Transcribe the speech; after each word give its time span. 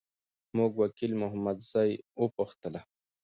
موږ 0.57 0.71
وکیل 0.83 1.11
محمدزی 1.21 1.91
وپوښتله. 2.21 2.81